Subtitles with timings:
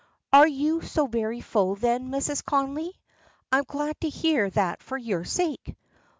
[0.33, 2.43] "Are you so very full, then, Mrs.
[2.43, 2.99] Connolly?
[3.51, 5.75] I'm glad to hear that for your sake."